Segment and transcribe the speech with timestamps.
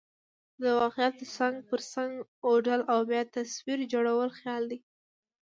[0.61, 2.11] د واقعاتو څنګ پر څنګ
[2.47, 4.79] اوډل او بیا تصویر جوړل خیال دئ.